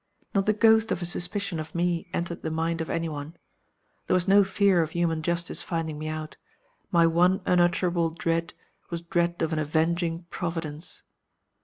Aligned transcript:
"Not 0.33 0.47
the 0.47 0.53
ghost 0.53 0.91
of 0.91 1.03
a 1.03 1.05
suspicion 1.05 1.59
of 1.59 1.75
me 1.75 2.09
entered 2.11 2.41
the 2.41 2.49
mind 2.49 2.81
of 2.81 2.89
any 2.89 3.07
one. 3.07 3.37
There 4.07 4.15
was 4.15 4.27
no 4.27 4.43
fear 4.43 4.81
of 4.81 4.89
human 4.89 5.21
justice 5.21 5.61
finding 5.61 5.99
me 5.99 6.07
out: 6.07 6.37
my 6.91 7.05
one 7.05 7.39
unutterable 7.45 8.09
dread 8.09 8.55
was 8.89 9.03
dread 9.03 9.39
of 9.43 9.53
an 9.53 9.59
Avenging 9.59 10.25
Providence. 10.31 11.03